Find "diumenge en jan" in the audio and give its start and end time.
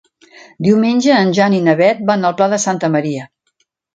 0.67-1.57